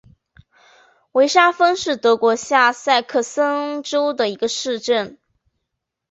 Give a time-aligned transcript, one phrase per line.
[1.11, 5.19] 维沙芬是德国下萨克森州的一个市镇。